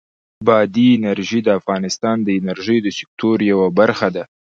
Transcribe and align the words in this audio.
بادي 0.47 0.87
انرژي 0.97 1.39
د 1.43 1.49
افغانستان 1.59 2.17
د 2.23 2.29
انرژۍ 2.39 2.77
د 2.83 2.87
سکتور 2.99 3.37
یوه 3.51 3.67
برخه 3.79 4.07
ده. 4.15 4.23